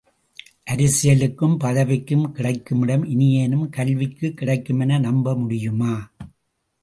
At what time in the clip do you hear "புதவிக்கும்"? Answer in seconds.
1.57-2.23